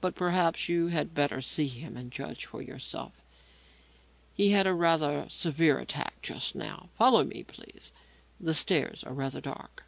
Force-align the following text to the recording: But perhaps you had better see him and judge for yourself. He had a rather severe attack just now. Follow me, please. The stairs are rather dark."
But 0.00 0.14
perhaps 0.14 0.66
you 0.66 0.86
had 0.86 1.12
better 1.14 1.42
see 1.42 1.68
him 1.68 1.94
and 1.98 2.10
judge 2.10 2.46
for 2.46 2.62
yourself. 2.62 3.20
He 4.32 4.52
had 4.52 4.66
a 4.66 4.72
rather 4.72 5.26
severe 5.28 5.78
attack 5.78 6.14
just 6.22 6.54
now. 6.54 6.88
Follow 6.96 7.22
me, 7.22 7.42
please. 7.42 7.92
The 8.40 8.54
stairs 8.54 9.04
are 9.04 9.12
rather 9.12 9.42
dark." 9.42 9.84